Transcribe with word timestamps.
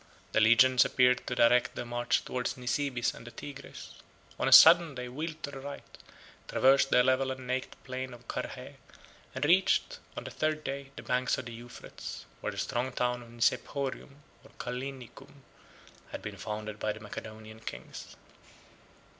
The 0.31 0.41
legions 0.41 0.83
appeared 0.83 1.27
to 1.27 1.35
direct 1.35 1.75
their 1.75 1.85
march 1.85 2.25
towards 2.25 2.57
Nisibis 2.57 3.13
and 3.13 3.27
the 3.27 3.29
Tigris. 3.29 3.91
On 4.39 4.47
a 4.47 4.51
sudden 4.51 4.95
they 4.95 5.07
wheeled 5.07 5.43
to 5.43 5.51
the 5.51 5.59
right; 5.59 5.95
traversed 6.47 6.89
the 6.89 7.03
level 7.03 7.29
and 7.29 7.45
naked 7.45 7.75
plain 7.83 8.11
of 8.11 8.27
Carrhæ; 8.27 8.73
and 9.35 9.45
reached, 9.45 9.99
on 10.17 10.23
the 10.23 10.31
third 10.31 10.63
day, 10.63 10.89
the 10.95 11.03
banks 11.03 11.37
of 11.37 11.45
the 11.45 11.53
Euphrates, 11.53 12.25
where 12.39 12.51
the 12.51 12.57
strong 12.57 12.91
town 12.91 13.21
of 13.21 13.29
Nicephorium, 13.29 14.15
or 14.43 14.49
Callinicum, 14.57 15.43
had 16.09 16.23
been 16.23 16.35
founded 16.37 16.79
by 16.79 16.93
the 16.93 16.99
Macedonian 16.99 17.59
kings. 17.59 18.15